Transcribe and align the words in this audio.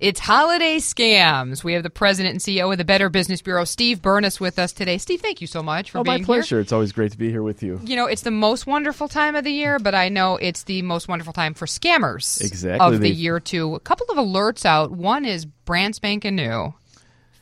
It's 0.00 0.20
holiday 0.20 0.76
scams. 0.76 1.64
We 1.64 1.72
have 1.72 1.82
the 1.82 1.90
president 1.90 2.32
and 2.34 2.40
CEO 2.40 2.70
of 2.70 2.78
the 2.78 2.84
Better 2.84 3.08
Business 3.08 3.42
Bureau, 3.42 3.64
Steve 3.64 4.00
Bernas, 4.00 4.38
with 4.38 4.56
us 4.56 4.72
today. 4.72 4.96
Steve, 4.96 5.20
thank 5.20 5.40
you 5.40 5.48
so 5.48 5.60
much 5.60 5.90
for 5.90 5.98
oh, 5.98 6.04
being 6.04 6.20
my 6.20 6.24
pleasure. 6.24 6.56
here. 6.56 6.60
It's 6.60 6.70
always 6.72 6.92
great 6.92 7.10
to 7.12 7.18
be 7.18 7.30
here 7.30 7.42
with 7.42 7.64
you. 7.64 7.80
You 7.82 7.96
know, 7.96 8.06
it's 8.06 8.22
the 8.22 8.30
most 8.30 8.64
wonderful 8.64 9.08
time 9.08 9.34
of 9.34 9.42
the 9.42 9.50
year, 9.50 9.80
but 9.80 9.96
I 9.96 10.08
know 10.08 10.36
it's 10.36 10.62
the 10.62 10.82
most 10.82 11.08
wonderful 11.08 11.32
time 11.32 11.52
for 11.52 11.66
scammers 11.66 12.40
Exactly. 12.40 12.94
of 12.94 13.00
the 13.00 13.10
year 13.10 13.40
too. 13.40 13.74
A 13.74 13.80
couple 13.80 14.06
of 14.10 14.16
alerts 14.18 14.64
out. 14.64 14.92
One 14.92 15.24
is 15.24 15.46
brand 15.46 15.96
spanking 15.96 16.36
new, 16.36 16.74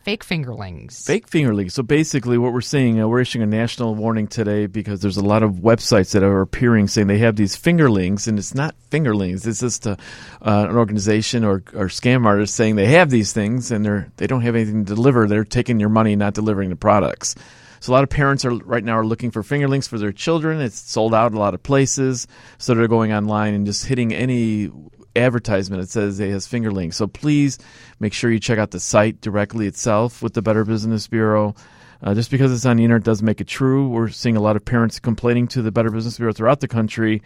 fake 0.07 0.25
fingerlings. 0.25 1.05
Fake 1.05 1.29
fingerlings. 1.29 1.73
So 1.73 1.83
basically, 1.83 2.39
what 2.39 2.53
we're 2.53 2.61
seeing, 2.61 3.01
uh, 3.01 3.09
we're 3.09 3.23
issuing 3.23 3.43
a 3.43 3.47
national 3.47 3.97
warning 3.97 4.29
today 4.29 4.67
because 4.67 5.01
there's 5.01 5.17
a 5.17 5.25
lot 5.25 5.43
of 5.43 5.55
websites 5.55 6.13
that 6.13 6.23
are 6.23 6.43
appearing 6.43 6.87
saying 6.87 7.09
they 7.09 7.19
have 7.19 7.35
these 7.35 7.57
fingerlings, 7.57 8.29
and 8.29 8.39
it's 8.39 8.55
not 8.55 8.77
fingerlings. 8.89 9.45
It's 9.49 9.59
just 9.59 9.85
a, 9.85 9.99
uh, 10.43 10.67
an 10.71 10.77
organization 10.77 11.43
or, 11.43 11.55
or 11.75 11.89
scam 11.89 12.25
artist 12.25 12.55
saying 12.55 12.77
they 12.77 12.87
have 12.87 13.11
these 13.11 13.33
things, 13.33 13.73
and 13.73 13.85
they're 13.85 14.09
they 14.17 14.29
don't 14.29 14.43
have 14.43 14.55
anything 14.55 14.85
to 14.85 14.95
deliver. 14.95 15.27
They're 15.27 15.43
taking 15.43 15.81
your 15.81 15.89
money, 15.89 16.15
not 16.15 16.35
delivering 16.35 16.71
the 16.71 16.77
products. 16.77 17.35
So 17.81 17.91
a 17.91 17.95
lot 17.95 18.05
of 18.05 18.09
parents 18.09 18.45
are 18.45 18.55
right 18.55 18.85
now 18.85 18.99
are 18.99 19.05
looking 19.05 19.33
for 19.33 19.43
fingerlings 19.43 19.89
for 19.89 19.99
their 19.99 20.13
children. 20.13 20.61
It's 20.61 20.79
sold 20.79 21.15
out 21.15 21.35
a 21.35 21.39
lot 21.39 21.55
of 21.55 21.65
places, 21.65 22.29
so 22.59 22.75
they're 22.75 22.87
going 22.87 23.13
online 23.13 23.55
and 23.55 23.67
just 23.67 23.85
hitting 23.87 24.15
any 24.15 24.71
advertisement 25.17 25.83
that 25.83 25.89
says 25.89 26.21
it 26.21 26.31
has 26.31 26.47
fingerlings. 26.47 26.95
So 26.95 27.07
please 27.07 27.59
make 28.01 28.13
sure 28.13 28.31
you 28.31 28.41
check 28.41 28.59
out 28.59 28.71
the 28.71 28.81
site 28.81 29.21
directly 29.21 29.67
itself 29.67 30.23
with 30.23 30.35
the 30.35 30.43
Better 30.43 30.65
Business 30.65 31.07
Bureau. 31.07 31.55
Uh, 32.03 32.15
just 32.15 32.31
because 32.31 32.53
it's 32.53 32.67
on 32.67 32.77
the 32.77 32.85
internet 32.85 33.05
doesn't 33.05 33.25
make 33.25 33.41
it 33.41 33.47
true. 33.47 33.89
We're 33.89 34.09
seeing 34.09 34.37
a 34.37 34.41
lot 34.41 34.57
of 34.57 34.65
parents 34.65 35.01
complaining 35.01 35.49
to 35.49 35.63
the 35.63 35.73
Better 35.73 35.91
Business 35.91 36.19
Bureau 36.19 36.33
throughout 36.33 36.61
the 36.61 36.69
country 36.69 37.23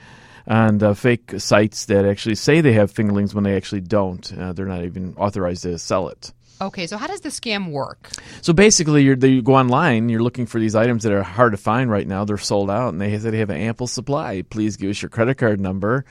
on 0.47 0.83
uh, 0.83 0.95
fake 0.95 1.33
sites 1.39 1.87
that 1.87 2.05
actually 2.05 2.37
say 2.37 2.61
they 2.61 2.73
have 2.73 2.93
fingerlings 2.93 3.35
when 3.35 3.45
they 3.45 3.57
actually 3.57 3.81
don't. 3.81 4.33
Uh, 4.39 4.53
they're 4.53 4.67
not 4.67 4.85
even 4.85 5.15
authorized 5.17 5.65
to 5.65 5.79
sell 5.79 6.09
it. 6.09 6.33
Okay, 6.63 6.87
so 6.87 6.99
how 6.99 7.07
does 7.07 7.23
the 7.23 7.31
scam 7.31 7.71
work? 7.71 8.11
So 8.43 8.53
basically, 8.53 9.03
you're, 9.03 9.17
you 9.17 9.41
go 9.41 9.55
online, 9.55 10.11
you're 10.11 10.23
looking 10.23 10.45
for 10.45 10.61
these 10.61 10.75
items 10.75 11.05
that 11.05 11.13
are 11.13 11.23
hard 11.23 11.53
to 11.53 11.57
find 11.57 11.91
right 11.91 12.07
now. 12.07 12.27
They're 12.27 12.37
sold 12.37 12.71
out, 12.71 12.91
and 12.93 13.01
they 13.01 13.19
say 13.19 13.31
they 13.31 13.39
have 13.39 13.49
an 13.49 13.57
ample 13.57 13.87
supply. 13.87 14.43
Please 14.43 14.77
give 14.77 14.91
us 14.91 15.01
your 15.01 15.09
credit 15.09 15.39
card 15.39 15.59
number, 15.59 16.05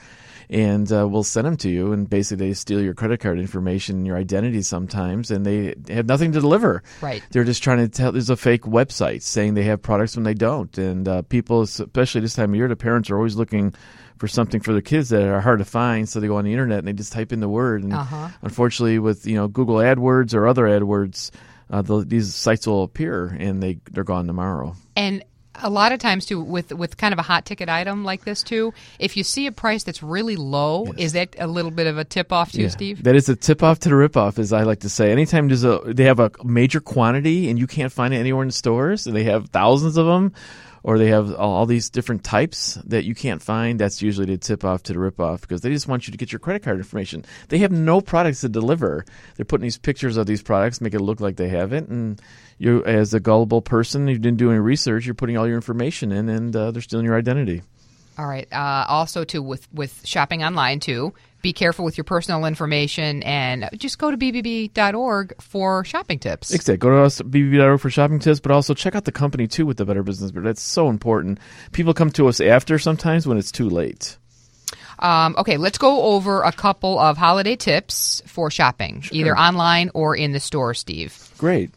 and 0.50 0.90
uh, 0.92 1.06
we'll 1.08 1.22
send 1.22 1.46
them 1.46 1.56
to 1.58 1.70
you. 1.70 1.92
And 1.92 2.10
basically, 2.10 2.48
they 2.48 2.54
steal 2.54 2.80
your 2.82 2.92
credit 2.94 3.20
card 3.20 3.38
information 3.38 4.04
your 4.04 4.16
identity 4.16 4.62
sometimes, 4.62 5.30
and 5.30 5.46
they 5.46 5.74
have 5.88 6.06
nothing 6.06 6.32
to 6.32 6.40
deliver. 6.40 6.82
Right. 7.00 7.22
They're 7.30 7.44
just 7.44 7.62
trying 7.62 7.78
to 7.78 7.88
tell. 7.88 8.12
There's 8.12 8.30
a 8.30 8.36
fake 8.36 8.62
website 8.62 9.22
saying 9.22 9.54
they 9.54 9.62
have 9.62 9.80
products 9.80 10.16
when 10.16 10.24
they 10.24 10.34
don't, 10.34 10.76
and 10.76 11.06
uh, 11.08 11.22
people, 11.22 11.62
especially 11.62 12.20
this 12.20 12.34
time 12.34 12.50
of 12.50 12.56
year, 12.56 12.68
the 12.68 12.76
parents 12.76 13.08
are 13.10 13.16
always 13.16 13.36
looking 13.36 13.72
for 14.18 14.28
something 14.28 14.60
for 14.60 14.72
their 14.72 14.82
kids 14.82 15.08
that 15.08 15.22
are 15.22 15.40
hard 15.40 15.60
to 15.60 15.64
find. 15.64 16.06
So 16.06 16.20
they 16.20 16.26
go 16.26 16.36
on 16.36 16.44
the 16.44 16.52
internet 16.52 16.80
and 16.80 16.88
they 16.88 16.92
just 16.92 17.12
type 17.12 17.32
in 17.32 17.40
the 17.40 17.48
word. 17.48 17.82
And 17.84 17.94
Uh-huh. 17.94 18.28
unfortunately, 18.42 18.98
with 18.98 19.26
you 19.26 19.36
know 19.36 19.48
Google 19.48 19.76
AdWords 19.76 20.34
or 20.34 20.46
other 20.46 20.64
AdWords, 20.64 21.30
uh, 21.70 21.80
the, 21.82 22.04
these 22.04 22.34
sites 22.34 22.66
will 22.66 22.82
appear 22.82 23.26
and 23.38 23.62
they 23.62 23.78
they're 23.92 24.04
gone 24.04 24.26
tomorrow. 24.26 24.74
And 24.96 25.24
a 25.56 25.68
lot 25.70 25.92
of 25.92 25.98
times 25.98 26.26
too, 26.26 26.40
with 26.40 26.72
with 26.72 26.96
kind 26.96 27.12
of 27.12 27.18
a 27.18 27.22
hot 27.22 27.44
ticket 27.44 27.68
item 27.68 28.04
like 28.04 28.24
this 28.24 28.42
too, 28.42 28.72
if 28.98 29.16
you 29.16 29.24
see 29.24 29.46
a 29.46 29.52
price 29.52 29.82
that's 29.84 30.02
really 30.02 30.36
low, 30.36 30.86
is 30.96 31.12
that 31.12 31.34
a 31.38 31.46
little 31.46 31.70
bit 31.70 31.86
of 31.86 31.98
a 31.98 32.04
tip 32.04 32.32
off 32.32 32.52
too, 32.52 32.62
Yeah. 32.62 32.68
Steve? 32.68 33.02
That 33.02 33.16
is 33.16 33.28
a 33.28 33.36
tip 33.36 33.62
off 33.62 33.80
to 33.80 33.88
the 33.88 33.96
rip 33.96 34.16
off, 34.16 34.38
as 34.38 34.52
I 34.52 34.62
like 34.62 34.80
to 34.80 34.88
say. 34.88 35.10
Anytime 35.12 35.48
there's 35.48 35.64
a 35.64 35.80
they 35.86 36.04
have 36.04 36.20
a 36.20 36.30
major 36.44 36.80
quantity 36.80 37.50
and 37.50 37.58
you 37.58 37.66
can't 37.66 37.92
find 37.92 38.14
it 38.14 38.18
anywhere 38.18 38.44
in 38.44 38.50
stores, 38.50 39.06
and 39.06 39.14
they 39.16 39.24
have 39.24 39.48
thousands 39.50 39.96
of 39.96 40.06
them, 40.06 40.32
or 40.82 40.98
they 40.98 41.08
have 41.08 41.34
all, 41.34 41.66
these 41.66 41.90
different 41.90 42.24
types 42.24 42.74
that 42.86 43.04
you 43.04 43.14
can't 43.14 43.42
find, 43.42 43.78
that's 43.78 44.02
usually 44.02 44.26
the 44.26 44.38
tip 44.38 44.64
off 44.64 44.82
to 44.84 44.92
the 44.92 44.98
rip 44.98 45.20
off 45.20 45.42
because 45.42 45.60
they 45.60 45.70
just 45.70 45.88
want 45.88 46.06
you 46.06 46.12
to 46.12 46.18
get 46.18 46.32
your 46.32 46.38
credit 46.38 46.62
card 46.62 46.78
information. 46.78 47.24
They 47.48 47.58
have 47.58 47.72
no 47.72 48.00
products 48.00 48.40
to 48.40 48.48
deliver. 48.48 49.04
They're 49.36 49.44
putting 49.44 49.64
these 49.64 49.78
pictures 49.78 50.16
of 50.16 50.26
these 50.26 50.42
products, 50.42 50.80
make 50.80 50.94
it 50.94 51.00
look 51.00 51.20
like 51.20 51.36
they 51.36 51.48
have 51.48 51.72
it, 51.72 51.88
and 51.88 52.20
you, 52.58 52.84
as 52.84 53.14
a 53.14 53.20
gullible 53.20 53.62
person, 53.62 54.08
you 54.08 54.18
didn't 54.18 54.38
do 54.38 54.50
any 54.50 54.60
research, 54.60 55.06
you're 55.06 55.14
putting 55.14 55.36
all 55.36 55.46
your 55.46 55.56
information 55.56 56.12
in, 56.12 56.28
and 56.28 56.54
uh, 56.54 56.70
they're 56.70 56.82
stealing 56.82 57.06
your 57.06 57.16
identity. 57.16 57.62
All 58.18 58.26
right. 58.26 58.46
Uh, 58.52 58.84
also, 58.86 59.24
too, 59.24 59.42
with 59.42 59.72
with 59.72 60.04
shopping 60.04 60.44
online 60.44 60.78
too, 60.78 61.14
be 61.42 61.52
careful 61.52 61.84
with 61.84 61.96
your 61.96 62.04
personal 62.04 62.44
information 62.44 63.22
and 63.22 63.68
just 63.76 63.98
go 63.98 64.10
to 64.10 64.16
bbb.org 64.16 65.34
for 65.40 65.84
shopping 65.84 66.18
tips. 66.18 66.52
Exactly. 66.52 66.76
Go 66.76 66.90
to 66.90 67.02
us 67.02 67.20
BB.org 67.20 67.80
for 67.80 67.90
shopping 67.90 68.18
tips, 68.18 68.40
but 68.40 68.52
also 68.52 68.74
check 68.74 68.94
out 68.94 69.04
the 69.04 69.12
company 69.12 69.46
too 69.46 69.66
with 69.66 69.76
the 69.76 69.84
Better 69.84 70.02
Business 70.02 70.30
Bureau. 70.30 70.46
That's 70.46 70.62
so 70.62 70.88
important. 70.88 71.38
People 71.72 71.94
come 71.94 72.10
to 72.12 72.28
us 72.28 72.40
after 72.40 72.78
sometimes 72.78 73.26
when 73.26 73.38
it's 73.38 73.52
too 73.52 73.68
late. 73.68 74.16
Um, 74.98 75.34
okay, 75.38 75.56
let's 75.56 75.78
go 75.78 76.02
over 76.02 76.42
a 76.42 76.52
couple 76.52 76.98
of 76.98 77.16
holiday 77.16 77.56
tips 77.56 78.22
for 78.26 78.50
shopping, 78.50 79.02
either 79.10 79.36
online 79.36 79.90
or 79.94 80.14
in 80.14 80.32
the 80.32 80.40
store, 80.40 80.74
Steve. 80.74 81.30
Great. 81.38 81.70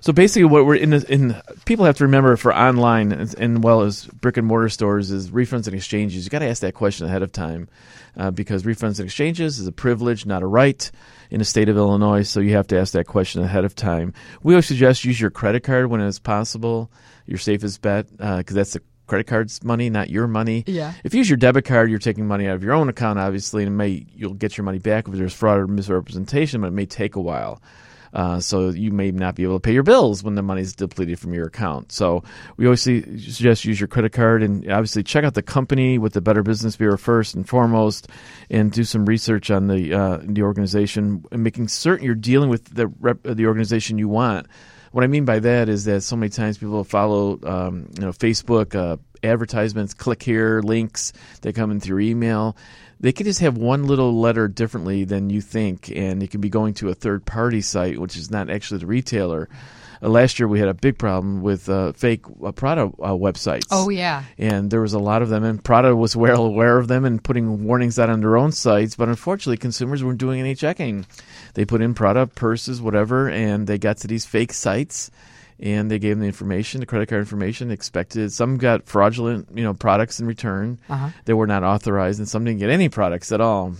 So 0.00 0.12
basically, 0.12 0.44
what 0.44 0.66
we're 0.66 0.76
in 0.76 0.90
the, 0.90 1.12
in 1.12 1.40
people 1.64 1.84
have 1.84 1.96
to 1.96 2.04
remember 2.04 2.36
for 2.36 2.54
online 2.54 3.12
as, 3.12 3.34
and 3.34 3.62
well 3.62 3.82
as 3.82 4.06
brick 4.06 4.36
and 4.36 4.46
mortar 4.46 4.68
stores 4.68 5.10
is 5.10 5.30
refunds 5.30 5.66
and 5.66 5.74
exchanges. 5.74 6.24
You 6.24 6.30
got 6.30 6.40
to 6.40 6.48
ask 6.48 6.60
that 6.62 6.74
question 6.74 7.06
ahead 7.06 7.22
of 7.22 7.32
time 7.32 7.68
uh, 8.16 8.30
because 8.30 8.62
refunds 8.62 8.98
and 8.98 9.06
exchanges 9.06 9.58
is 9.58 9.66
a 9.66 9.72
privilege, 9.72 10.26
not 10.26 10.42
a 10.42 10.46
right, 10.46 10.90
in 11.30 11.38
the 11.38 11.44
state 11.44 11.68
of 11.68 11.76
Illinois. 11.76 12.22
So 12.22 12.40
you 12.40 12.54
have 12.54 12.68
to 12.68 12.78
ask 12.78 12.92
that 12.92 13.06
question 13.06 13.42
ahead 13.42 13.64
of 13.64 13.74
time. 13.74 14.14
We 14.42 14.54
always 14.54 14.66
suggest 14.66 15.04
use 15.04 15.20
your 15.20 15.30
credit 15.30 15.64
card 15.64 15.86
when 15.86 16.00
it's 16.00 16.18
possible. 16.18 16.90
Your 17.26 17.38
safest 17.38 17.82
bet 17.82 18.08
because 18.16 18.54
that's 18.54 18.74
the 18.74 18.82
credit 19.06 19.26
card's 19.26 19.62
money, 19.64 19.90
not 19.90 20.10
your 20.10 20.26
money. 20.26 20.64
Yeah. 20.66 20.92
If 21.04 21.14
you 21.14 21.18
use 21.18 21.30
your 21.30 21.36
debit 21.36 21.64
card, 21.64 21.90
you're 21.90 21.98
taking 21.98 22.26
money 22.26 22.46
out 22.46 22.54
of 22.54 22.62
your 22.62 22.72
own 22.72 22.88
account, 22.88 23.18
obviously, 23.18 23.62
and 23.62 23.72
it 23.72 23.76
may 23.76 24.06
you'll 24.14 24.34
get 24.34 24.56
your 24.56 24.64
money 24.64 24.78
back 24.78 25.08
if 25.08 25.14
there's 25.14 25.34
fraud 25.34 25.58
or 25.58 25.66
misrepresentation, 25.66 26.60
but 26.60 26.68
it 26.68 26.72
may 26.72 26.86
take 26.86 27.16
a 27.16 27.20
while. 27.20 27.62
Uh, 28.12 28.40
so 28.40 28.70
you 28.70 28.90
may 28.90 29.10
not 29.10 29.34
be 29.34 29.42
able 29.42 29.56
to 29.56 29.60
pay 29.60 29.72
your 29.72 29.82
bills 29.82 30.22
when 30.22 30.34
the 30.34 30.42
money's 30.42 30.74
depleted 30.74 31.18
from 31.18 31.34
your 31.34 31.46
account. 31.46 31.92
So 31.92 32.22
we 32.56 32.66
always 32.66 32.82
see- 32.82 33.02
suggest 33.18 33.64
use 33.64 33.80
your 33.80 33.88
credit 33.88 34.12
card 34.12 34.42
and 34.42 34.70
obviously 34.70 35.02
check 35.02 35.24
out 35.24 35.34
the 35.34 35.42
company 35.42 35.98
with 35.98 36.12
the 36.12 36.20
Better 36.20 36.42
Business 36.42 36.76
Bureau 36.76 36.96
first 36.96 37.34
and 37.34 37.48
foremost, 37.48 38.08
and 38.50 38.72
do 38.72 38.84
some 38.84 39.06
research 39.06 39.50
on 39.50 39.66
the 39.68 39.92
uh, 39.92 40.18
the 40.22 40.42
organization 40.42 41.24
and 41.30 41.42
making 41.42 41.68
certain 41.68 42.04
you're 42.04 42.14
dealing 42.14 42.50
with 42.50 42.64
the 42.74 42.86
rep, 42.86 43.18
the 43.22 43.46
organization 43.46 43.98
you 43.98 44.08
want. 44.08 44.46
What 44.92 45.04
I 45.04 45.08
mean 45.08 45.24
by 45.24 45.40
that 45.40 45.68
is 45.68 45.84
that 45.84 46.02
so 46.02 46.16
many 46.16 46.30
times 46.30 46.56
people 46.56 46.82
follow, 46.84 47.38
um, 47.42 47.88
you 47.98 48.02
know, 48.02 48.12
Facebook 48.12 48.74
uh, 48.74 48.96
advertisements, 49.26 49.94
click 49.94 50.22
here, 50.22 50.60
links 50.62 51.12
that 51.42 51.54
come 51.54 51.70
in 51.70 51.80
through 51.80 52.00
email. 52.00 52.56
They 52.98 53.12
could 53.12 53.26
just 53.26 53.40
have 53.40 53.58
one 53.58 53.86
little 53.86 54.18
letter 54.20 54.48
differently 54.48 55.04
than 55.04 55.28
you 55.28 55.40
think, 55.40 55.92
and 55.94 56.22
it 56.22 56.30
can 56.30 56.40
be 56.40 56.48
going 56.48 56.74
to 56.74 56.88
a 56.88 56.94
third 56.94 57.26
party 57.26 57.60
site, 57.60 57.98
which 57.98 58.16
is 58.16 58.30
not 58.30 58.48
actually 58.48 58.80
the 58.80 58.86
retailer. 58.86 59.48
Uh, 60.02 60.08
last 60.08 60.38
year, 60.38 60.48
we 60.48 60.58
had 60.58 60.68
a 60.68 60.74
big 60.74 60.98
problem 60.98 61.42
with 61.42 61.68
uh, 61.68 61.92
fake 61.92 62.24
uh, 62.44 62.52
Prada 62.52 62.82
uh, 62.82 63.12
websites 63.12 63.66
Oh 63.70 63.88
yeah, 63.88 64.24
and 64.38 64.70
there 64.70 64.80
was 64.80 64.92
a 64.92 64.98
lot 64.98 65.22
of 65.22 65.28
them 65.28 65.44
and 65.44 65.62
prada 65.62 65.94
was 65.94 66.16
well 66.16 66.44
aware 66.44 66.78
of 66.78 66.88
them 66.88 67.04
and 67.04 67.22
putting 67.22 67.64
warnings 67.64 67.98
out 67.98 68.10
on 68.10 68.20
their 68.20 68.36
own 68.36 68.52
sites 68.52 68.94
but 68.94 69.08
unfortunately 69.08 69.56
consumers 69.56 70.04
weren't 70.04 70.18
doing 70.18 70.40
any 70.40 70.54
checking 70.54 71.06
they 71.54 71.64
put 71.64 71.80
in 71.80 71.94
prada 71.94 72.26
purses 72.26 72.80
whatever 72.80 73.28
and 73.28 73.66
they 73.66 73.78
got 73.78 73.98
to 73.98 74.06
these 74.06 74.26
fake 74.26 74.52
sites 74.52 75.10
and 75.58 75.90
they 75.90 75.98
gave 75.98 76.10
them 76.16 76.20
the 76.20 76.26
information 76.26 76.80
the 76.80 76.86
credit 76.86 77.08
card 77.08 77.20
information 77.20 77.70
expected 77.70 78.32
some 78.32 78.56
got 78.58 78.86
fraudulent 78.86 79.48
you 79.54 79.62
know 79.64 79.72
products 79.74 80.20
in 80.20 80.26
return 80.26 80.78
Uh-huh. 80.88 81.08
that 81.24 81.36
were 81.36 81.46
not 81.46 81.62
authorized 81.64 82.18
and 82.18 82.28
some 82.28 82.44
didn't 82.44 82.60
get 82.60 82.70
any 82.70 82.88
products 82.88 83.32
at 83.32 83.40
all 83.40 83.74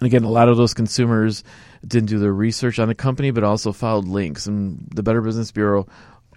and 0.00 0.06
again, 0.06 0.24
a 0.24 0.30
lot 0.30 0.48
of 0.48 0.56
those 0.56 0.74
consumers 0.74 1.44
didn't 1.86 2.08
do 2.08 2.18
their 2.18 2.32
research 2.32 2.80
on 2.80 2.88
the 2.88 2.94
company, 2.94 3.30
but 3.30 3.44
also 3.44 3.70
followed 3.72 4.06
links. 4.08 4.46
And 4.46 4.88
the 4.92 5.02
Better 5.02 5.20
Business 5.20 5.52
Bureau 5.52 5.86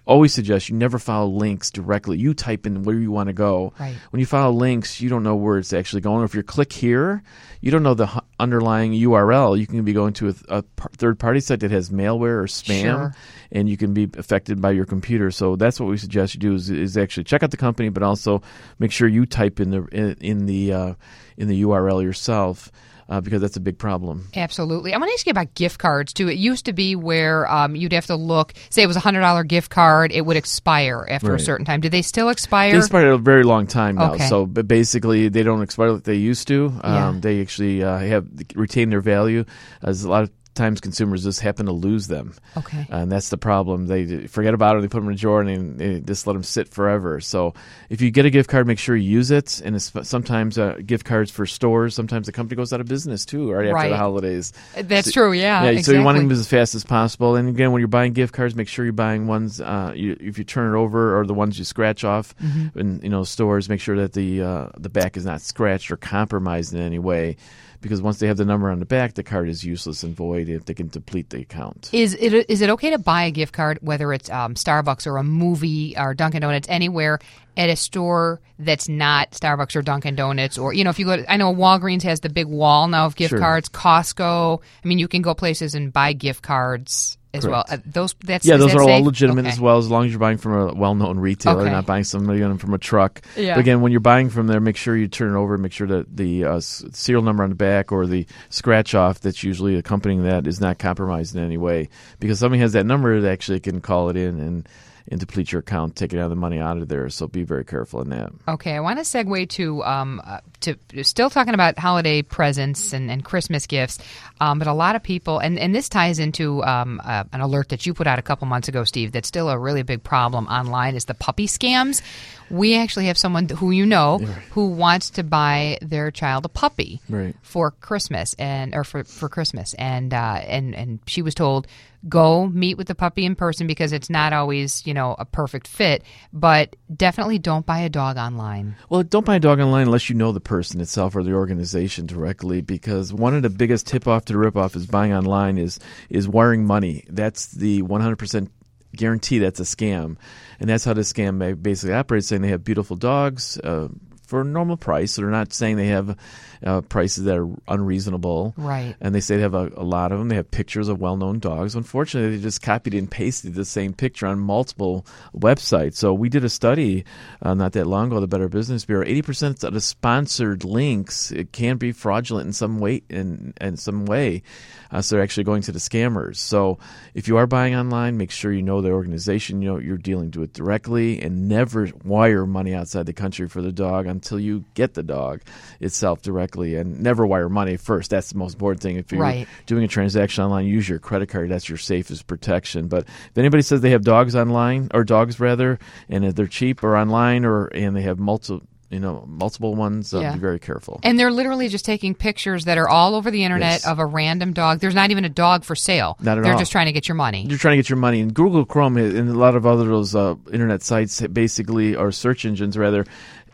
always 0.06 0.32
suggest 0.32 0.68
you 0.68 0.76
never 0.76 0.98
follow 0.98 1.28
links 1.28 1.70
directly. 1.70 2.16
You 2.16 2.32
type 2.32 2.64
in 2.66 2.84
where 2.84 2.96
you 2.96 3.10
want 3.10 3.26
to 3.28 3.32
go. 3.32 3.72
Right. 3.78 3.96
When 4.10 4.20
you 4.20 4.26
follow 4.26 4.52
links, 4.54 5.00
you 5.00 5.08
don't 5.10 5.22
know 5.24 5.34
where 5.34 5.58
it's 5.58 5.72
actually 5.72 6.00
going. 6.02 6.22
Or 6.22 6.24
if 6.24 6.34
you 6.34 6.42
click 6.42 6.72
here, 6.72 7.22
you 7.60 7.70
don't 7.72 7.82
know 7.82 7.94
the 7.94 8.22
underlying 8.38 8.92
URL. 8.92 9.58
You 9.58 9.66
can 9.66 9.82
be 9.84 9.92
going 9.92 10.12
to 10.14 10.28
a, 10.28 10.34
a 10.58 10.62
third-party 10.96 11.40
site 11.40 11.60
that 11.60 11.70
has 11.72 11.90
malware 11.90 12.38
or 12.42 12.44
spam, 12.46 12.82
Sure. 12.82 13.14
and 13.50 13.68
you 13.68 13.76
can 13.76 13.92
be 13.94 14.08
affected 14.16 14.60
by 14.62 14.70
your 14.70 14.84
computer. 14.86 15.30
So 15.30 15.56
that's 15.56 15.80
what 15.80 15.88
we 15.88 15.96
suggest 15.96 16.34
you 16.34 16.40
do 16.40 16.54
is, 16.54 16.70
is 16.70 16.96
actually 16.96 17.24
check 17.24 17.42
out 17.42 17.50
the 17.50 17.56
company, 17.56 17.88
but 17.88 18.02
also 18.02 18.42
make 18.78 18.92
sure 18.92 19.08
you 19.08 19.26
type 19.26 19.58
in 19.58 19.70
the 19.70 19.84
in, 19.86 20.16
in 20.20 20.46
the 20.46 20.72
uh, 20.72 20.94
in 21.36 21.48
the 21.48 21.62
URL 21.62 22.02
yourself. 22.02 22.70
Uh, 23.08 23.20
because 23.20 23.40
that's 23.40 23.56
a 23.56 23.60
big 23.60 23.78
problem. 23.78 24.26
absolutely. 24.34 24.92
I 24.92 24.98
want 24.98 25.10
to 25.10 25.14
ask 25.14 25.26
you 25.26 25.30
about 25.30 25.54
gift 25.54 25.78
cards 25.78 26.12
too. 26.12 26.28
It 26.28 26.38
used 26.38 26.64
to 26.64 26.72
be 26.72 26.96
where 26.96 27.48
um, 27.48 27.76
you'd 27.76 27.92
have 27.92 28.06
to 28.06 28.16
look. 28.16 28.52
Say 28.68 28.82
it 28.82 28.88
was 28.88 28.96
a 28.96 29.00
hundred 29.00 29.20
dollar 29.20 29.44
gift 29.44 29.70
card, 29.70 30.10
it 30.10 30.22
would 30.26 30.36
expire 30.36 31.06
after 31.08 31.32
a 31.32 31.38
certain 31.38 31.64
time. 31.64 31.80
Do 31.80 31.88
they 31.88 32.02
still 32.02 32.28
expire? 32.30 32.72
They 32.72 32.78
expire 32.78 33.12
a 33.12 33.18
very 33.18 33.44
long 33.44 33.68
time 33.68 33.94
now. 33.94 34.14
Okay. 34.14 34.26
So, 34.26 34.44
but 34.44 34.66
basically, 34.66 35.28
they 35.28 35.44
don't 35.44 35.62
expire 35.62 35.92
like 35.92 36.02
they 36.02 36.16
used 36.16 36.48
to. 36.48 36.66
Um, 36.82 36.94
Yeah. 36.94 37.14
They 37.20 37.40
actually 37.42 37.84
uh, 37.84 37.98
have 37.98 38.26
retain 38.56 38.90
their 38.90 39.00
value. 39.00 39.44
As 39.82 40.02
a 40.02 40.10
lot 40.10 40.24
of 40.24 40.30
times 40.56 40.80
consumers 40.80 41.22
just 41.22 41.40
happen 41.40 41.66
to 41.66 41.72
lose 41.72 42.08
them. 42.08 42.34
Okay. 42.56 42.86
And 42.90 43.12
that's 43.12 43.28
the 43.28 43.36
problem. 43.38 43.86
They 43.86 44.26
forget 44.26 44.54
about 44.54 44.76
it. 44.76 44.80
They 44.80 44.88
put 44.88 44.98
them 45.00 45.08
in 45.08 45.14
a 45.14 45.16
drawer 45.16 45.40
and 45.42 45.78
they, 45.78 45.86
they 45.94 46.00
just 46.00 46.26
let 46.26 46.32
them 46.32 46.42
sit 46.42 46.68
forever. 46.68 47.20
So 47.20 47.54
if 47.90 48.00
you 48.00 48.10
get 48.10 48.26
a 48.26 48.30
gift 48.30 48.50
card, 48.50 48.66
make 48.66 48.78
sure 48.78 48.96
you 48.96 49.08
use 49.10 49.30
it. 49.30 49.60
And 49.64 49.76
it's, 49.76 49.92
sometimes 50.08 50.58
uh, 50.58 50.78
gift 50.84 51.04
cards 51.04 51.30
for 51.30 51.46
stores. 51.46 51.94
Sometimes 51.94 52.26
the 52.26 52.32
company 52.32 52.56
goes 52.56 52.72
out 52.72 52.80
of 52.80 52.86
business 52.88 53.24
too, 53.24 53.52
right, 53.52 53.66
after 53.66 53.74
Right. 53.74 53.90
the 53.90 53.96
holidays. 53.96 54.52
That's 54.74 55.06
So- 55.06 55.12
true. 55.12 55.32
Yeah. 55.32 55.70
Yeah, 55.70 55.80
so 55.82 55.92
you 55.92 56.02
want 56.02 56.16
exactly. 56.16 56.34
them 56.34 56.40
as 56.40 56.48
fast 56.48 56.74
as 56.74 56.84
possible. 56.84 57.36
And 57.36 57.48
again, 57.48 57.72
when 57.72 57.80
you're 57.80 57.88
buying 57.88 58.12
gift 58.14 58.32
cards, 58.34 58.54
make 58.56 58.68
sure 58.68 58.84
you're 58.84 58.92
buying 58.92 59.26
ones. 59.26 59.60
Uh, 59.60 59.92
you, 59.94 60.16
if 60.18 60.38
you 60.38 60.44
turn 60.44 60.74
it 60.74 60.78
over, 60.78 61.20
or 61.20 61.26
the 61.26 61.34
ones 61.34 61.58
you 61.58 61.64
scratch 61.64 62.02
off 62.02 62.34
Mm-hmm. 62.42 62.78
in 62.78 63.00
you 63.02 63.08
know 63.08 63.22
stores, 63.24 63.68
make 63.68 63.80
sure 63.80 63.96
that 63.96 64.12
the 64.14 64.42
uh, 64.42 64.68
the 64.78 64.88
back 64.88 65.16
is 65.16 65.24
not 65.26 65.40
scratched 65.40 65.90
or 65.90 65.96
compromised 65.96 66.72
in 66.74 66.80
any 66.80 66.98
way. 66.98 67.36
Because 67.80 68.02
once 68.02 68.18
they 68.18 68.26
have 68.26 68.36
the 68.36 68.44
number 68.44 68.70
on 68.70 68.78
the 68.78 68.86
back, 68.86 69.14
the 69.14 69.22
card 69.22 69.48
is 69.48 69.64
useless 69.64 70.02
and 70.02 70.14
void 70.14 70.48
if 70.48 70.64
they 70.64 70.74
can 70.74 70.88
deplete 70.88 71.30
the 71.30 71.40
account. 71.40 71.90
Is 71.92 72.14
it 72.14 72.32
is 72.50 72.60
it 72.60 72.70
okay 72.70 72.90
to 72.90 72.98
buy 72.98 73.24
a 73.24 73.30
gift 73.30 73.52
card, 73.52 73.78
whether 73.80 74.12
it's 74.12 74.30
um, 74.30 74.54
Starbucks 74.54 75.06
or 75.06 75.16
a 75.18 75.22
movie 75.22 75.94
or 75.96 76.14
Dunkin' 76.14 76.42
Donuts, 76.42 76.68
anywhere 76.68 77.18
at 77.56 77.70
a 77.70 77.76
store 77.76 78.40
that's 78.58 78.88
not 78.88 79.30
Starbucks 79.30 79.76
or 79.76 79.82
Dunkin' 79.82 80.14
Donuts, 80.14 80.58
or 80.58 80.72
you 80.72 80.84
know, 80.84 80.90
if 80.90 80.98
you 80.98 81.06
go, 81.06 81.16
to, 81.16 81.32
I 81.32 81.36
know 81.36 81.54
Walgreens 81.54 82.02
has 82.02 82.20
the 82.20 82.28
big 82.28 82.46
wall 82.46 82.88
now 82.88 83.06
of 83.06 83.16
gift 83.16 83.30
Sure. 83.30 83.38
cards. 83.38 83.68
Costco, 83.68 84.60
I 84.84 84.88
mean, 84.88 84.98
you 84.98 85.08
can 85.08 85.22
go 85.22 85.34
places 85.34 85.74
and 85.74 85.92
buy 85.92 86.12
gift 86.12 86.42
cards 86.42 87.18
as 87.36 87.44
Correct. 87.44 87.68
well. 87.70 87.78
Uh, 87.78 87.82
those 87.86 88.14
that's 88.24 88.44
Yeah, 88.44 88.56
those 88.56 88.72
that 88.72 88.78
are 88.80 88.88
all 88.90 89.02
legitimate 89.04 89.42
Okay. 89.46 89.52
as 89.52 89.60
well, 89.60 89.78
as 89.78 89.88
long 89.90 90.04
as 90.04 90.10
you're 90.10 90.18
buying 90.20 90.38
from 90.38 90.52
a 90.52 90.74
well-known 90.74 91.18
retailer, 91.18 91.62
Okay. 91.62 91.70
not 91.70 91.86
buying 91.86 92.04
somebody 92.04 92.40
from 92.58 92.74
a 92.74 92.78
truck. 92.78 93.20
Yeah. 93.36 93.54
But 93.54 93.60
again, 93.60 93.80
when 93.80 93.92
you're 93.92 94.00
buying 94.00 94.30
from 94.30 94.46
there, 94.46 94.60
make 94.60 94.76
sure 94.76 94.96
you 94.96 95.08
turn 95.08 95.34
it 95.34 95.38
over. 95.38 95.54
And 95.54 95.62
make 95.62 95.72
sure 95.72 95.86
that 95.86 96.16
the 96.16 96.44
uh, 96.44 96.60
serial 96.60 97.22
number 97.22 97.42
on 97.42 97.50
the 97.50 97.56
back 97.56 97.92
or 97.92 98.06
the 98.06 98.26
scratch 98.50 98.94
off 98.94 99.20
that's 99.20 99.42
usually 99.42 99.76
accompanying 99.76 100.24
that 100.24 100.46
is 100.46 100.60
not 100.60 100.78
compromised 100.78 101.34
in 101.36 101.42
any 101.42 101.56
way. 101.56 101.88
Because 102.20 102.38
somebody 102.38 102.60
has 102.60 102.72
that 102.72 102.86
number, 102.86 103.20
they 103.20 103.30
actually 103.30 103.60
can 103.60 103.80
call 103.80 104.08
it 104.10 104.16
in 104.16 104.40
and 104.40 104.68
and 105.08 105.20
deplete 105.20 105.52
your 105.52 105.60
account, 105.60 105.94
taking 105.96 106.18
out 106.18 106.28
the 106.28 106.34
money 106.36 106.58
out 106.58 106.78
of 106.78 106.88
there. 106.88 107.08
So 107.10 107.26
be 107.28 107.42
very 107.44 107.64
careful 107.64 108.00
in 108.02 108.10
that. 108.10 108.32
Okay, 108.48 108.72
I 108.74 108.80
want 108.80 108.98
to 108.98 109.04
segue 109.04 109.48
to 109.50 109.84
um, 109.84 110.20
uh, 110.24 110.40
to 110.60 110.76
still 111.04 111.30
talking 111.30 111.54
about 111.54 111.78
holiday 111.78 112.22
presents 112.22 112.92
and, 112.92 113.10
and 113.10 113.24
Christmas 113.24 113.66
gifts, 113.66 113.98
um, 114.40 114.58
but 114.58 114.66
a 114.66 114.72
lot 114.72 114.96
of 114.96 115.02
people, 115.02 115.38
and, 115.38 115.58
and 115.58 115.74
this 115.74 115.88
ties 115.88 116.18
into 116.18 116.62
um, 116.64 117.00
uh, 117.04 117.24
an 117.32 117.40
alert 117.40 117.68
that 117.68 117.86
you 117.86 117.94
put 117.94 118.06
out 118.06 118.18
a 118.18 118.22
couple 118.22 118.46
months 118.48 118.68
ago, 118.68 118.82
Steve. 118.84 119.12
That's 119.12 119.28
still 119.28 119.48
a 119.48 119.58
really 119.58 119.82
big 119.82 120.02
problem 120.02 120.46
online 120.46 120.94
is 120.96 121.04
the 121.04 121.14
puppy 121.14 121.46
scams. 121.46 122.02
We 122.50 122.76
actually 122.76 123.06
have 123.06 123.18
someone 123.18 123.48
who 123.48 123.70
you 123.72 123.86
know 123.86 124.18
who 124.52 124.68
wants 124.68 125.10
to 125.10 125.22
buy 125.24 125.78
their 125.82 126.10
child 126.12 126.44
a 126.44 126.48
puppy 126.48 127.00
Right. 127.08 127.34
for 127.42 127.72
Christmas 127.72 128.34
and 128.38 128.74
or 128.74 128.84
for, 128.84 129.02
for 129.04 129.28
Christmas, 129.28 129.74
and 129.74 130.14
uh, 130.14 130.40
and 130.46 130.74
and 130.74 131.00
she 131.06 131.22
was 131.22 131.34
told 131.34 131.66
go 132.08 132.46
meet 132.46 132.76
with 132.76 132.88
the 132.88 132.94
puppy 132.94 133.24
in 133.24 133.34
person 133.34 133.66
because 133.66 133.92
it's 133.92 134.10
not 134.10 134.32
always 134.32 134.86
you 134.86 134.94
know 134.94 135.16
a 135.18 135.24
perfect 135.24 135.68
fit, 135.68 136.02
but 136.32 136.76
definitely 136.94 137.38
don't 137.38 137.66
buy 137.66 137.80
a 137.80 137.88
dog 137.88 138.16
online. 138.16 138.76
Well, 138.88 139.02
don't 139.02 139.26
buy 139.26 139.36
a 139.36 139.40
dog 139.40 139.60
online 139.60 139.86
unless 139.86 140.08
you 140.08 140.16
know 140.16 140.32
the 140.32 140.40
person 140.40 140.80
itself 140.80 141.16
or 141.16 141.22
the 141.22 141.34
organization 141.34 142.06
directly, 142.06 142.60
because 142.60 143.12
one 143.12 143.34
of 143.34 143.42
the 143.42 143.50
biggest 143.50 143.86
tip 143.86 144.06
off 144.06 144.24
to 144.26 144.38
rip 144.38 144.56
off 144.56 144.76
is 144.76 144.86
buying 144.86 145.12
online 145.12 145.58
is 145.58 145.78
is 146.10 146.28
wiring 146.28 146.64
money. 146.66 147.04
That's 147.08 147.48
the 147.48 147.82
100% 147.82 148.48
guarantee 148.94 149.38
that's 149.38 149.60
a 149.60 149.64
scam, 149.64 150.16
and 150.60 150.68
that's 150.70 150.84
how 150.84 150.94
the 150.94 151.02
scam 151.02 151.62
basically 151.62 151.94
operates. 151.94 152.28
Saying 152.28 152.42
they 152.42 152.48
have 152.48 152.64
beautiful 152.64 152.96
dogs. 152.96 153.58
Uh, 153.58 153.88
for 154.26 154.42
a 154.42 154.44
normal 154.44 154.76
price, 154.76 155.12
so 155.12 155.22
they're 155.22 155.30
not 155.30 155.52
saying 155.52 155.76
they 155.76 155.88
have 155.88 156.16
uh, 156.64 156.80
prices 156.82 157.24
that 157.24 157.38
are 157.38 157.48
unreasonable, 157.68 158.54
Right. 158.56 158.94
And 159.00 159.14
they 159.14 159.20
say 159.20 159.36
they 159.36 159.42
have 159.42 159.54
a, 159.54 159.70
a 159.76 159.84
lot 159.84 160.12
of 160.12 160.18
them. 160.18 160.28
They 160.28 160.36
have 160.36 160.50
pictures 160.50 160.88
of 160.88 161.00
well-known 161.00 161.38
dogs. 161.38 161.74
Unfortunately, 161.74 162.36
they 162.36 162.42
just 162.42 162.62
copied 162.62 162.94
and 162.94 163.10
pasted 163.10 163.54
the 163.54 163.64
same 163.64 163.92
picture 163.92 164.26
on 164.26 164.38
multiple 164.38 165.06
websites. 165.36 165.96
So 165.96 166.12
we 166.12 166.28
did 166.28 166.44
a 166.44 166.48
study 166.48 167.04
uh, 167.42 167.54
not 167.54 167.72
that 167.72 167.86
long 167.86 168.08
ago, 168.08 168.20
the 168.20 168.26
Better 168.26 168.48
Business 168.48 168.84
Bureau. 168.84 169.04
Eighty 169.06 169.22
percent 169.22 169.62
of 169.62 169.72
the 169.72 169.80
sponsored 169.80 170.64
links 170.64 171.30
it 171.30 171.52
can 171.52 171.76
be 171.76 171.92
fraudulent 171.92 172.46
in 172.46 172.52
some 172.52 172.78
way. 172.78 173.02
In, 173.08 173.54
in 173.60 173.76
some 173.76 174.06
way, 174.06 174.42
uh, 174.90 175.02
so 175.02 175.16
they're 175.16 175.22
actually 175.22 175.44
going 175.44 175.62
to 175.62 175.72
the 175.72 175.78
scammers. 175.78 176.36
So 176.36 176.78
if 177.14 177.28
you 177.28 177.36
are 177.36 177.46
buying 177.46 177.74
online, 177.74 178.16
make 178.16 178.30
sure 178.30 178.52
you 178.52 178.62
know 178.62 178.80
the 178.80 178.90
organization. 178.90 179.62
You 179.62 179.74
know 179.74 179.78
you're 179.78 179.98
dealing 179.98 180.32
it 180.36 180.52
directly, 180.52 181.20
and 181.20 181.48
never 181.48 181.88
wire 182.04 182.46
money 182.46 182.74
outside 182.74 183.06
the 183.06 183.12
country 183.12 183.48
for 183.48 183.62
the 183.62 183.72
dog 183.72 184.06
until 184.16 184.40
you 184.40 184.64
get 184.74 184.94
the 184.94 185.02
dog 185.02 185.40
itself 185.80 186.22
directly, 186.22 186.74
and 186.76 187.00
never 187.00 187.26
wire 187.26 187.48
money 187.48 187.76
first. 187.76 188.10
That's 188.10 188.32
the 188.32 188.38
most 188.38 188.54
important 188.54 188.82
thing. 188.82 188.96
If 188.96 189.12
you're 189.12 189.20
Right. 189.20 189.46
doing 189.66 189.84
a 189.84 189.88
transaction 189.88 190.44
online, 190.44 190.66
use 190.66 190.88
your 190.88 190.98
credit 190.98 191.28
card. 191.28 191.50
That's 191.50 191.68
your 191.68 191.78
safest 191.78 192.26
protection. 192.26 192.88
But 192.88 193.04
if 193.04 193.36
anybody 193.38 193.62
says 193.62 193.80
they 193.80 193.90
have 193.90 194.02
dogs 194.04 194.34
online 194.34 194.88
or 194.94 195.04
dogs 195.04 195.38
rather, 195.38 195.78
and 196.08 196.24
they're 196.24 196.46
cheap 196.46 196.82
or 196.82 196.96
online 196.96 197.44
or 197.44 197.66
and 197.66 197.94
they 197.96 198.02
have 198.02 198.18
multiple 198.18 198.62
you 198.88 199.00
know 199.00 199.24
multiple 199.26 199.74
ones, 199.74 200.14
uh, 200.14 200.20
Yeah. 200.20 200.32
be 200.34 200.38
very 200.38 200.60
careful. 200.60 201.00
And 201.02 201.18
they're 201.18 201.32
literally 201.32 201.68
just 201.68 201.84
taking 201.84 202.14
pictures 202.14 202.66
that 202.66 202.78
are 202.78 202.88
all 202.88 203.16
over 203.16 203.32
the 203.32 203.42
internet 203.42 203.72
Yes. 203.82 203.86
of 203.86 203.98
a 203.98 204.06
random 204.06 204.52
dog. 204.52 204.78
There's 204.78 204.94
not 204.94 205.10
even 205.10 205.24
a 205.24 205.28
dog 205.28 205.64
for 205.64 205.74
sale. 205.74 206.16
Not 206.20 206.38
at 206.38 206.44
they're 206.44 206.52
all. 206.52 206.58
just 206.58 206.70
trying 206.70 206.86
to 206.86 206.92
get 206.92 207.08
your 207.08 207.16
money. 207.16 207.44
You're 207.48 207.58
trying 207.58 207.72
to 207.72 207.78
get 207.82 207.88
your 207.90 207.96
money, 207.98 208.20
and 208.20 208.32
Google 208.32 208.64
Chrome 208.64 208.96
and 208.96 209.28
a 209.28 209.34
lot 209.34 209.56
of 209.56 209.66
other 209.66 209.86
those 209.86 210.14
uh, 210.14 210.36
internet 210.52 210.84
sites 210.84 211.20
basically 211.20 211.96
or 211.96 212.12
search 212.12 212.44
engines 212.44 212.78
rather 212.78 213.04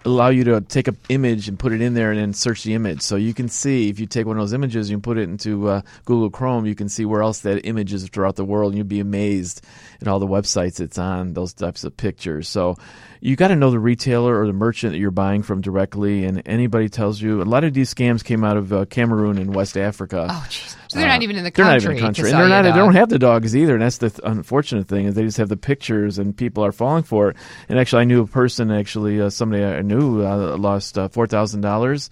allow 0.04 0.28
you 0.28 0.44
to 0.44 0.60
take 0.60 0.88
an 0.88 0.96
image 1.08 1.48
and 1.48 1.58
put 1.58 1.72
it 1.72 1.80
in 1.80 1.94
there 1.94 2.10
and 2.10 2.20
then 2.20 2.32
search 2.32 2.64
the 2.64 2.74
image. 2.74 3.02
So 3.02 3.16
you 3.16 3.34
can 3.34 3.48
see 3.48 3.88
if 3.88 4.00
you 4.00 4.06
take 4.06 4.26
one 4.26 4.36
of 4.36 4.42
those 4.42 4.52
images 4.52 4.90
and 4.90 5.02
put 5.02 5.18
it 5.18 5.28
into 5.28 5.68
uh, 5.68 5.82
Google 6.04 6.30
Chrome, 6.30 6.66
you 6.66 6.74
can 6.74 6.88
see 6.88 7.04
where 7.04 7.22
else 7.22 7.40
that 7.40 7.66
image 7.66 7.92
is 7.92 8.08
throughout 8.08 8.36
the 8.36 8.44
world, 8.44 8.72
and 8.72 8.78
you'd 8.78 8.88
be 8.88 9.00
amazed 9.00 9.64
at 10.00 10.08
all 10.08 10.18
the 10.18 10.26
websites 10.26 10.80
it's 10.80 10.98
on. 10.98 11.34
Those 11.34 11.52
types 11.52 11.84
of 11.84 11.96
pictures. 11.96 12.48
So 12.48 12.76
you 13.20 13.36
got 13.36 13.48
to 13.48 13.56
know 13.56 13.70
the 13.70 13.78
retailer 13.78 14.40
or 14.40 14.46
the 14.46 14.52
merchant 14.52 14.92
that 14.92 14.98
you're 14.98 15.10
buying 15.10 15.42
from 15.42 15.60
directly. 15.60 16.24
And 16.24 16.42
anybody 16.46 16.88
tells 16.88 17.20
you 17.20 17.40
a 17.40 17.44
lot 17.44 17.64
of 17.64 17.72
these 17.72 17.94
scams 17.94 18.24
came 18.24 18.42
out 18.44 18.56
of 18.56 18.72
uh, 18.72 18.84
Cameroon 18.86 19.38
and 19.38 19.54
West 19.54 19.76
Africa. 19.76 20.26
Oh, 20.28 20.46
jeez. 20.48 20.76
So 20.92 20.98
they're 20.98 21.08
not 21.08 21.22
even 21.22 21.36
in 21.36 21.44
the 21.44 21.50
country. 21.50 21.64
They're 21.64 21.72
not 21.72 21.82
even 21.82 21.90
in 21.90 21.96
the 21.96 22.02
country, 22.02 22.30
and 22.30 22.40
they're 22.40 22.48
not. 22.48 22.62
They 22.62 22.72
don't 22.72 22.94
have 22.94 23.08
the 23.08 23.18
dogs 23.18 23.56
either, 23.56 23.72
and 23.74 23.82
that's 23.82 23.98
the 23.98 24.10
th- 24.10 24.20
unfortunate 24.24 24.88
thing 24.88 25.06
is 25.06 25.14
they 25.14 25.22
just 25.22 25.38
have 25.38 25.48
the 25.48 25.56
pictures, 25.56 26.18
and 26.18 26.36
people 26.36 26.64
are 26.64 26.72
falling 26.72 27.02
for 27.02 27.30
it. 27.30 27.36
And 27.68 27.78
actually, 27.78 28.02
I 28.02 28.04
knew 28.04 28.22
a 28.22 28.26
person, 28.26 28.70
actually, 28.70 29.20
uh, 29.20 29.30
somebody 29.30 29.64
I 29.64 29.80
knew 29.82 30.24
uh, 30.24 30.56
lost 30.58 30.98
uh, 30.98 31.08
four 31.08 31.26
thousand 31.26 31.62
dollars, 31.62 32.10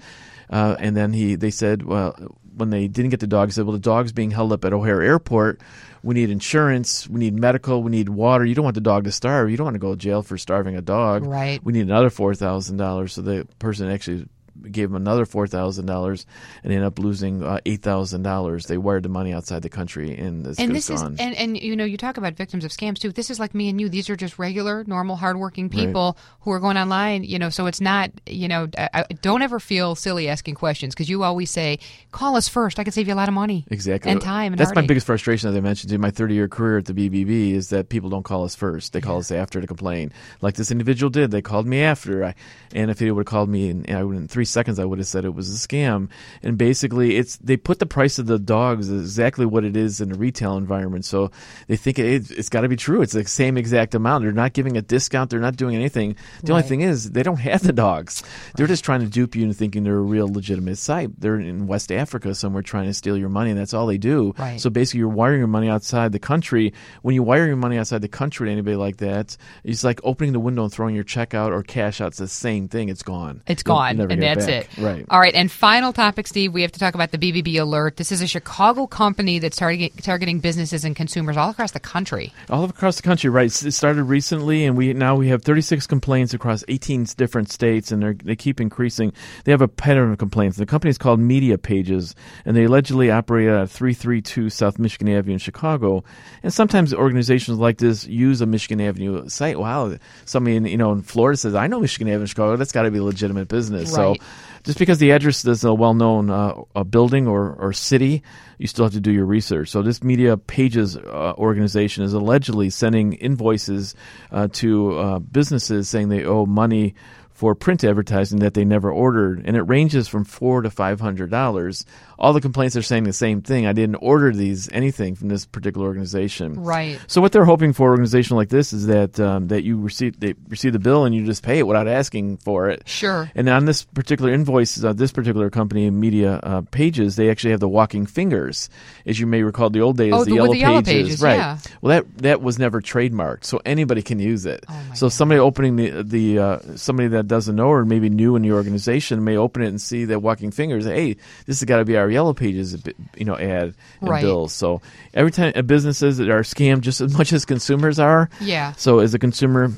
uh, 0.49 0.77
and 0.79 0.97
then 0.97 1.13
he 1.13 1.35
they 1.35 1.51
said, 1.51 1.83
well, 1.83 2.17
when 2.57 2.71
they 2.71 2.89
didn't 2.89 3.11
get 3.11 3.21
the 3.21 3.27
dog, 3.27 3.49
he 3.49 3.53
said, 3.53 3.65
well, 3.65 3.73
the 3.73 3.79
dog's 3.79 4.13
being 4.13 4.31
held 4.31 4.53
up 4.53 4.65
at 4.65 4.73
O'Hare 4.73 5.03
Airport. 5.03 5.61
We 6.03 6.15
need 6.15 6.31
insurance. 6.31 7.07
We 7.09 7.21
need 7.21 7.35
medical. 7.35 7.83
We 7.83 7.91
need 7.91 8.09
water. 8.09 8.45
You 8.45 8.55
don't 8.55 8.65
want 8.65 8.75
the 8.75 8.81
dog 8.81 9.05
to 9.05 9.13
starve. 9.13 9.51
You 9.51 9.59
don't 9.59 9.67
want 9.67 9.75
to 9.75 9.81
go 9.81 9.91
to 9.91 9.99
jail 9.99 10.23
for 10.23 10.39
starving 10.39 10.75
a 10.77 10.81
dog. 10.81 11.27
Right. 11.27 11.63
We 11.63 11.75
need 11.75 11.83
another 11.83 12.09
four 12.09 12.35
thousand 12.35 12.79
dollars. 12.79 13.13
So 13.13 13.23
the 13.23 13.47
person 13.59 13.91
actually 13.91 14.27
gave 14.71 14.91
him 14.91 14.97
another 14.97 15.25
four 15.25 15.47
thousand 15.47 15.87
dollars 15.87 16.27
and 16.63 16.73
ended 16.73 16.87
up 16.87 16.99
losing 16.99 17.43
uh, 17.43 17.59
eight 17.67 17.83
thousand 17.83 18.23
dollars. 18.23 18.67
They 18.67 18.79
wired 18.79 19.03
the 19.03 19.09
money 19.09 19.33
outside 19.33 19.63
the 19.63 19.69
country, 19.69 20.17
and 20.17 20.47
it's 20.47 20.59
and 20.59 20.75
this 20.75 20.91
is 20.91 21.03
and, 21.03 21.19
and 21.21 21.57
you 21.61 21.77
know 21.77 21.85
you 21.85 21.97
talk 21.97 22.17
about 22.17 22.35
victims 22.35 22.65
of 22.65 22.71
scams 22.71 22.99
too 22.99 23.13
this 23.13 23.31
is 23.31 23.39
like 23.41 23.55
me 23.55 23.69
and 23.69 23.81
you 23.81 23.89
these 23.89 24.09
are 24.11 24.17
just 24.17 24.39
regular 24.39 24.85
normal 24.87 25.17
hardworking 25.17 25.69
people 25.69 26.17
who 26.41 26.51
are 26.53 26.61
going 26.61 26.77
online 26.77 27.25
you 27.25 27.39
know 27.39 27.49
so 27.51 27.67
it's 27.67 27.81
not 27.81 28.11
you 28.27 28.49
know 28.49 28.69
I, 28.79 28.89
I- 28.95 29.03
don't 29.23 29.43
ever 29.43 29.59
feel 29.61 29.95
silly 29.95 30.29
asking 30.29 30.55
questions 30.55 30.95
because 30.95 31.09
you 31.09 31.23
always 31.23 31.51
say 31.51 31.79
call 32.13 32.37
us 32.37 32.49
first 32.49 32.79
i 32.79 32.85
can 32.85 32.93
save 32.93 33.09
you 33.09 33.15
a 33.15 33.17
lot 33.17 33.29
of 33.29 33.35
money 33.35 33.65
Exactly. 33.71 34.11
and 34.11 34.21
time 34.21 34.53
and 34.53 34.59
That's 34.61 34.75
my 34.75 34.87
biggest 34.87 35.07
frustration, 35.07 35.49
as 35.51 35.57
I 35.57 35.61
mentioned 35.61 35.93
in 35.93 36.01
my 36.01 36.11
30 36.11 36.35
year 36.35 36.49
career 36.49 36.79
at 36.79 36.85
the 36.87 36.93
BBB, 36.93 37.53
is 37.53 37.71
that 37.71 37.89
people 37.89 38.11
don't 38.11 38.23
call 38.25 38.45
us 38.45 38.55
first. 38.55 38.93
They 38.93 39.01
call 39.01 39.19
us 39.19 39.31
after 39.31 39.61
to 39.61 39.67
complain. 39.67 40.13
Like 40.41 40.55
this 40.55 40.71
individual 40.71 41.11
did. 41.11 41.31
They 41.31 41.43
called 41.43 41.67
me 41.67 41.83
after. 41.83 42.25
I, 42.25 42.35
and 42.75 42.91
if 42.91 42.99
he 42.99 43.11
would 43.11 43.21
have 43.21 43.27
called 43.27 43.49
me 43.49 43.69
in, 43.71 43.87
I 43.95 44.03
would, 44.03 44.17
in 44.17 44.29
three 44.29 44.45
seconds, 44.51 44.79
I 44.79 44.85
would 44.85 44.99
have 44.99 45.07
said 45.07 45.25
it 45.25 45.35
was 45.35 45.51
a 45.51 45.69
scam. 45.69 46.09
And 46.43 46.59
basically, 46.59 47.17
it's 47.17 47.37
they 47.37 47.57
put 47.57 47.79
the 47.79 47.87
price 47.87 48.19
of 48.19 48.27
the 48.27 48.39
dogs 48.39 48.91
exactly 48.91 49.47
what 49.47 49.65
it 49.65 49.77
is 49.77 50.01
in 50.01 50.11
the 50.11 50.19
retail 50.19 50.57
environment. 50.57 51.05
So 51.05 51.31
they 51.67 51.77
think 51.77 51.99
it, 51.99 52.31
it's 52.31 52.49
got 52.49 52.63
to 52.63 52.69
be 52.69 52.77
true. 52.77 53.03
It's 53.03 53.13
the 53.13 53.25
same 53.25 53.57
exact 53.57 53.95
amount. 53.95 54.25
They're 54.25 54.33
not 54.33 54.53
giving 54.53 54.77
a 54.77 54.83
discount. 54.83 55.31
They're 55.31 55.41
not 55.41 55.57
doing 55.57 55.75
anything. 55.75 56.17
The 56.43 56.53
only 56.53 56.63
thing 56.65 56.81
is, 56.81 57.11
they 57.11 57.23
don't 57.23 57.39
have 57.41 57.63
the 57.63 57.73
dogs. 57.73 58.23
They're 58.57 58.67
just 58.67 58.85
trying 58.85 59.01
to 59.01 59.07
dupe 59.07 59.35
you 59.35 59.43
into 59.43 59.55
thinking 59.55 59.83
they're 59.83 59.97
a 59.97 60.01
real 60.01 60.29
legitimate 60.29 60.79
site. 60.79 61.21
They're 61.21 61.39
in 61.39 61.67
West 61.67 61.93
Africa 61.93 62.35
somewhere 62.35 62.63
trying 62.63 62.87
to 62.87 62.95
steal 62.95 63.17
your 63.17 63.29
money, 63.29 63.51
and 63.51 63.59
that's 63.59 63.75
all 63.75 63.87
they 63.87 63.99
do. 63.99 64.35
Right. 64.39 64.61
So 64.61 64.71
basically, 64.71 65.01
you're 65.01 65.09
wiring 65.09 65.39
your 65.39 65.49
money 65.49 65.69
outside 65.69 66.13
the 66.13 66.19
country. 66.19 66.73
When 67.03 67.15
you 67.15 67.23
wire 67.23 67.47
your 67.47 67.57
money 67.57 67.79
outside 67.79 68.03
the 68.03 68.09
country 68.09 68.49
to 68.49 68.53
anybody 68.53 68.77
like 68.77 68.99
that, 68.99 69.37
it's 69.65 69.85
like 69.85 70.01
opening 70.05 70.33
the 70.33 70.41
window 70.41 70.65
and 70.65 70.73
throwing 70.73 70.95
your 70.95 71.05
check 71.05 71.35
out 71.35 71.53
or 71.53 71.63
cash 71.63 72.01
out. 72.01 72.09
It's 72.09 72.19
the 72.19 72.29
same 72.29 72.69
thing. 72.69 72.89
It's 72.89 73.03
gone. 73.03 73.43
It's 73.47 73.63
You'll 73.67 73.77
gone, 73.77 73.97
never 73.97 74.13
and 74.13 74.21
get 74.21 74.30
That's 74.35 74.47
back. 74.47 74.79
it. 74.79 74.83
Right. 74.83 75.07
All 75.09 75.21
right. 75.21 75.35
And 75.35 75.51
final 75.51 75.93
topic, 75.93 76.27
Steve. 76.27 76.53
We 76.53 76.63
have 76.63 76.73
to 76.73 76.81
talk 76.81 76.95
about 76.95 77.11
the 77.11 77.19
BBB 77.19 77.61
alert. 77.61 77.97
This 77.97 78.13
is 78.13 78.23
a 78.23 78.27
Chicago 78.27 78.87
company 78.87 79.39
that's 79.39 79.57
targeting 79.57 79.91
targeting 80.03 80.41
businesses 80.41 80.85
and 80.85 80.95
consumers 80.95 81.37
all 81.37 81.51
across 81.51 81.73
the 81.73 81.81
country. 81.81 82.33
All 82.49 82.65
across 82.65 82.97
the 82.97 83.03
country, 83.03 83.31
right? 83.31 83.47
It 83.47 83.73
started 83.73 84.05
recently, 84.05 84.65
and 84.65 84.77
we 84.77 84.93
now 84.93 85.17
we 85.17 85.29
have 85.29 85.43
36 85.43 85.87
complaints 85.87 86.35
across 86.35 86.65
18 86.69 87.05
different 87.17 87.51
states, 87.51 87.93
and 87.93 88.21
they 88.21 88.37
keep 88.37 88.61
increasing. 88.61 89.13
They 89.45 89.53
have 89.53 89.63
a 89.63 89.69
pattern 89.69 90.13
of 90.13 90.19
complaints. 90.19 90.57
The 90.57 90.67
company 90.67 90.91
is 90.91 90.99
called 90.99 91.21
Media 91.21 91.59
Pages, 91.59 92.15
and 92.45 92.57
they 92.57 92.65
allegedly 92.65 93.11
operate 93.11 93.49
at 93.49 93.71
332 93.71 94.51
South 94.51 94.79
Michigan 94.79 95.09
Avenue 95.09 95.35
in 95.35 95.39
Chicago. 95.39 96.05
And 96.43 96.53
sometimes 96.53 96.93
organizations 96.95 97.59
like 97.59 97.79
this 97.79 98.07
use 98.07 98.41
a 98.41 98.47
Michigan 98.47 98.81
Avenue 98.81 99.29
site. 99.29 99.59
Wow, 99.59 99.97
somebody 100.25 100.57
in 100.57 100.65
you 100.67 100.77
know 100.77 100.93
in 100.93 101.03
Florida 101.03 101.37
says, 101.37 101.55
"I 101.55 101.67
know 101.67 101.81
Michigan 101.81 102.09
Avenue, 102.09 102.23
in 102.23 102.27
Chicago. 102.27 102.57
That's 102.57 102.73
got 102.73 102.83
to 102.83 102.91
be 102.91 102.99
a 102.99 103.05
legitimate 103.05 103.49
business." 103.49 103.91
Right. 103.91 104.19
So 104.19 104.20
just 104.63 104.79
because 104.79 104.99
the 104.99 105.13
address 105.13 105.45
is 105.45 105.65
a 105.65 105.73
well-known 105.73 106.31
uh, 106.31 106.55
a 106.75 106.85
building 106.85 107.27
or, 107.27 107.55
or 107.55 107.73
city, 107.73 108.23
you 108.59 108.67
still 108.67 108.85
have 108.85 108.93
to 108.93 109.01
do 109.01 109.11
your 109.11 109.25
research. 109.25 109.69
So 109.71 109.83
this 109.83 110.03
Media 110.03 110.37
Pages 110.37 110.97
uh, 110.97 111.33
organization 111.39 112.05
is 112.05 112.13
allegedly 112.13 112.71
sending 112.71 113.15
invoices 113.15 113.95
uh, 114.31 114.49
to 114.53 114.99
uh, 114.99 115.19
businesses 115.19 115.89
saying 115.89 116.11
they 116.11 116.25
owe 116.25 116.45
money 116.45 116.95
for 117.41 117.55
print 117.55 117.83
advertising 117.85 118.41
that 118.41 118.53
they 118.53 118.67
never 118.67 118.93
ordered, 118.93 119.41
and 119.47 119.57
it 119.57 119.63
ranges 119.63 120.07
from 120.09 120.25
four 120.27 120.61
to 120.61 120.69
five 120.69 121.01
hundred 121.01 121.31
dollars. 121.31 121.87
All 122.19 122.35
the 122.35 122.41
complaints 122.43 122.77
are 122.77 122.83
saying 122.83 123.05
the 123.05 123.15
same 123.15 123.41
thing. 123.41 123.65
I 123.65 123.73
didn't 123.73 123.95
order 123.97 124.31
these 124.31 124.69
anything 124.73 125.15
from 125.15 125.29
this 125.29 125.47
particular 125.47 125.87
organization. 125.87 126.63
Right. 126.63 127.01
So 127.07 127.23
what 127.23 127.33
they're 127.33 127.47
hoping 127.47 127.73
for, 127.73 127.87
an 127.87 127.91
organization 127.93 128.37
like 128.37 128.51
this, 128.51 128.75
is 128.75 128.89
that 128.89 129.19
um, 129.19 129.49
that 129.49 129.65
you 129.65 129.81
receive 129.81 130.21
they 130.21 130.35
receive 130.51 130.75
the 130.75 130.79
bill 130.79 131.07
and 131.07 131.15
you 131.15 131.25
just 131.25 131.43
pay 131.43 131.59
it 131.59 131.67
without 131.67 131.89
asking 131.89 132.37
for 132.37 132.69
it. 132.69 132.83
Sure. 132.87 133.31
And 133.35 133.49
on 133.49 133.65
this 133.65 133.85
particular 133.85 134.35
invoice, 134.35 134.85
uh, 134.85 134.93
this 134.93 135.11
particular 135.13 135.49
company, 135.49 135.89
Media 135.89 136.41
uh, 136.43 136.61
Pages, 136.71 137.17
they 137.17 137.31
actually 137.31 137.53
have 137.53 137.61
the 137.61 137.71
walking 137.71 138.05
fingers, 138.05 138.69
as 139.07 139.19
you 139.19 139.27
may 139.27 139.43
recall, 139.43 139.71
the 139.71 139.81
old 139.81 139.97
days, 139.97 140.13
Oh, 140.13 140.25
the, 140.25 140.33
the- 140.33 140.37
yellow, 140.37 140.53
the 140.53 140.59
yellow 140.59 140.83
pages, 140.83 141.09
pages, 141.09 141.23
right? 141.23 141.39
yeah. 141.39 141.59
Well, 141.81 142.03
that 142.03 142.19
that 142.19 142.43
was 142.43 142.59
never 142.59 142.83
trademarked, 142.83 143.45
so 143.45 143.63
anybody 143.65 144.03
can 144.03 144.19
use 144.19 144.45
it. 144.45 144.67
Oh, 144.69 144.83
so 144.95 145.09
somebody 145.09 145.41
opening 145.41 145.77
the 145.77 146.03
the 146.03 146.39
uh, 146.39 146.59
somebody 146.77 147.09
that 147.09 147.30
doesn't 147.31 147.57
know 147.57 147.69
or 147.69 147.87
maybe 147.87 148.11
new 148.11 148.37
in 148.37 148.45
your 148.45 148.57
organization 148.57 149.25
may 149.25 149.39
open 149.39 149.63
it 149.63 149.69
and 149.69 149.81
see 149.81 150.05
that 150.05 150.21
walking 150.21 150.51
fingers. 150.51 150.85
Hey, 150.85 151.15
this 151.47 151.61
has 151.61 151.65
got 151.65 151.79
to 151.79 151.85
be 151.87 151.97
our 151.97 152.11
yellow 152.11 152.35
pages, 152.35 152.77
you 153.17 153.25
know, 153.25 153.37
ad 153.37 153.73
and 154.03 154.11
Right. 154.11 154.21
bills. 154.23 154.53
So 154.53 154.83
every 155.15 155.31
time 155.33 155.53
uh, 155.57 155.63
businesses 155.63 156.19
that 156.19 156.29
are 156.29 156.43
scammed 156.43 156.83
just 156.83 157.01
as 157.01 157.17
much 157.17 157.33
as 157.33 157.47
consumers 157.47 157.99
are. 157.99 158.29
Yeah. 158.41 158.73
So 158.73 158.99
as 158.99 159.15
a 159.15 159.19
consumer, 159.19 159.73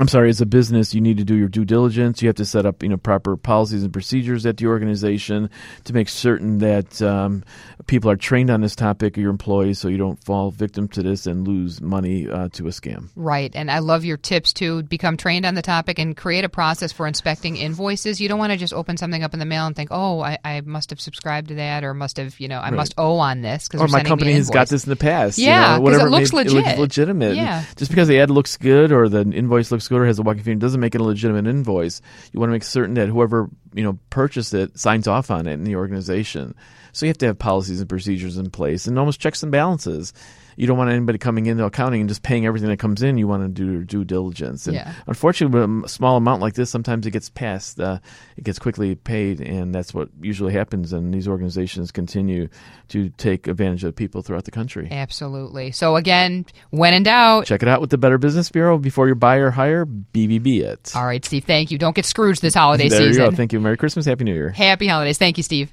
I'm 0.00 0.08
sorry, 0.08 0.28
as 0.30 0.40
a 0.40 0.46
business, 0.46 0.94
you 0.94 1.00
need 1.00 1.16
to 1.18 1.24
do 1.24 1.34
your 1.34 1.48
due 1.48 1.64
diligence. 1.64 2.22
You 2.22 2.28
have 2.28 2.36
to 2.36 2.44
set 2.44 2.64
up, 2.66 2.82
you 2.82 2.88
know, 2.88 2.96
proper 2.96 3.36
policies 3.36 3.82
and 3.82 3.92
procedures 3.92 4.46
at 4.46 4.56
the 4.56 4.66
organization 4.66 5.50
to 5.84 5.92
make 5.92 6.08
certain 6.08 6.58
that 6.58 7.02
um, 7.02 7.42
people 7.86 8.10
are 8.10 8.16
trained 8.16 8.50
on 8.50 8.60
this 8.60 8.76
topic, 8.76 9.16
your 9.16 9.30
employees, 9.30 9.78
so 9.80 9.88
you 9.88 9.96
don't 9.98 10.22
fall 10.24 10.50
victim 10.50 10.86
to 10.88 11.02
this 11.02 11.26
and 11.26 11.46
lose 11.48 11.80
money 11.80 12.28
uh, 12.28 12.48
to 12.52 12.66
a 12.66 12.70
scam. 12.70 13.08
Right. 13.16 13.50
And 13.54 13.70
I 13.70 13.80
love 13.80 14.04
your 14.04 14.16
tips 14.16 14.52
to 14.54 14.82
become 14.84 15.16
trained 15.16 15.44
on 15.44 15.54
the 15.54 15.62
topic 15.62 15.98
and 15.98 16.16
create 16.16 16.44
a 16.44 16.48
process 16.48 16.92
for 16.92 17.06
inspecting 17.06 17.56
invoices. 17.56 18.20
You 18.20 18.28
don't 18.28 18.38
want 18.38 18.52
to 18.52 18.58
just 18.58 18.72
open 18.74 18.96
something 18.96 19.24
up 19.24 19.32
in 19.32 19.40
the 19.40 19.46
mail 19.46 19.66
and 19.66 19.74
think, 19.74 19.88
oh, 19.90 20.20
I, 20.20 20.38
I 20.44 20.60
must 20.60 20.90
have 20.90 21.00
subscribed 21.00 21.48
to 21.48 21.54
that 21.56 21.82
or 21.82 21.92
must 21.94 22.18
have, 22.18 22.38
you 22.38 22.46
know, 22.48 22.60
I 22.60 22.70
must 22.70 22.94
owe 22.98 23.18
on 23.18 23.42
this 23.42 23.66
because 23.66 23.80
Or 23.80 23.88
my 23.88 24.02
company 24.04 24.32
has 24.34 24.48
got 24.50 24.68
this 24.68 24.84
in 24.84 24.90
the 24.90 24.96
past. 24.96 25.38
you 25.38 25.46
Yeah, 25.46 25.60
know, 25.60 25.66
'cause 25.66 25.78
it 25.78 25.82
whatever 25.82 26.10
looks 26.10 26.32
may- 26.32 26.38
legit. 26.44 26.54
looks 26.54 26.78
legitimate. 26.78 27.34
Yeah. 27.36 27.64
Just 27.76 27.90
because 27.90 28.06
the 28.06 28.20
ad 28.20 28.30
looks 28.30 28.56
good 28.56 28.92
or 28.92 29.08
the 29.08 29.22
invoice 29.22 29.72
looks 29.72 29.87
or 29.96 30.06
has 30.06 30.18
a 30.18 30.22
walking 30.22 30.42
finger 30.42 30.60
doesn't 30.60 30.80
make 30.80 30.94
it 30.94 31.00
a 31.00 31.04
legitimate 31.04 31.46
invoice. 31.46 32.00
You 32.32 32.40
want 32.40 32.50
to 32.50 32.54
make 32.54 32.64
certain 32.64 32.94
that 32.94 33.08
whoever 33.08 33.48
you 33.74 33.82
know 33.84 33.98
purchased 34.10 34.54
it 34.54 34.78
signs 34.78 35.06
off 35.06 35.30
on 35.30 35.46
it 35.46 35.54
in 35.54 35.64
the 35.64 35.76
organization. 35.76 36.54
So 36.92 37.06
you 37.06 37.10
have 37.10 37.18
to 37.18 37.26
have 37.26 37.38
policies 37.38 37.80
and 37.80 37.88
procedures 37.88 38.38
in 38.38 38.50
place 38.50 38.86
and 38.86 38.98
almost 38.98 39.20
checks 39.20 39.42
and 39.42 39.52
balances. 39.52 40.12
You 40.58 40.66
don't 40.66 40.76
want 40.76 40.90
anybody 40.90 41.18
coming 41.18 41.46
into 41.46 41.64
accounting 41.64 42.00
and 42.00 42.08
just 42.08 42.24
paying 42.24 42.44
everything 42.44 42.68
that 42.68 42.78
comes 42.78 43.00
in. 43.02 43.16
You 43.16 43.28
want 43.28 43.44
to 43.44 43.48
do 43.48 43.70
your 43.72 43.84
due 43.84 44.04
diligence. 44.04 44.66
And 44.66 44.74
Yeah. 44.74 44.92
unfortunately, 45.06 45.60
with 45.60 45.84
a 45.84 45.88
small 45.88 46.16
amount 46.16 46.42
like 46.42 46.54
this, 46.54 46.68
sometimes 46.68 47.06
it 47.06 47.12
gets 47.12 47.28
passed. 47.30 47.78
Uh, 47.80 48.00
it 48.36 48.42
gets 48.44 48.58
quickly 48.58 48.96
paid, 48.96 49.40
and 49.40 49.74
that's 49.74 49.94
what 49.94 50.08
usually 50.20 50.52
happens. 50.52 50.92
And 50.92 51.14
these 51.14 51.28
organizations 51.28 51.92
continue 51.92 52.48
to 52.88 53.08
take 53.10 53.46
advantage 53.46 53.84
of 53.84 53.94
people 53.94 54.22
throughout 54.22 54.44
the 54.44 54.50
country. 54.50 54.88
Absolutely. 54.90 55.70
So 55.70 55.96
again, 55.96 56.44
when 56.70 56.92
in 56.94 57.02
doubt. 57.02 57.46
Check 57.46 57.62
it 57.62 57.68
out 57.68 57.80
with 57.80 57.90
the 57.90 57.98
Better 57.98 58.18
Business 58.18 58.50
Bureau 58.50 58.78
before 58.78 59.08
you 59.08 59.14
buy 59.14 59.36
or 59.36 59.50
hire. 59.50 59.84
BBB 59.86 60.60
it. 60.62 60.92
All 60.96 61.04
right, 61.06 61.24
Steve. 61.24 61.44
Thank 61.44 61.70
you. 61.70 61.78
Don't 61.78 61.94
get 61.94 62.04
Scrooged 62.06 62.40
this 62.42 62.54
holiday 62.54 62.88
there 62.88 62.98
season. 63.00 63.22
you 63.24 63.30
go. 63.30 63.36
Thank 63.36 63.52
you. 63.52 63.60
Merry 63.60 63.76
Christmas. 63.76 64.06
Happy 64.06 64.24
New 64.24 64.34
Year. 64.34 64.50
Happy 64.50 64.86
holidays. 64.86 65.18
Thank 65.18 65.36
you, 65.36 65.42
Steve. 65.42 65.66